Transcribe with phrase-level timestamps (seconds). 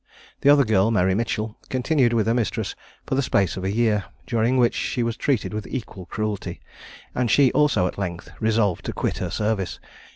[0.39, 2.73] The other girl, Mary Mitchell, continued with her mistress
[3.05, 6.59] for the space of a year, during which she was treated with equal cruelty,
[7.13, 9.79] and she also at length resolved to quit her service.